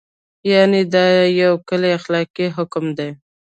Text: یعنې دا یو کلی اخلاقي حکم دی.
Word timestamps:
یعنې 0.51 0.81
دا 0.93 1.05
یو 1.41 1.53
کلی 1.69 1.89
اخلاقي 1.97 2.47
حکم 2.57 2.85
دی. 2.97 3.09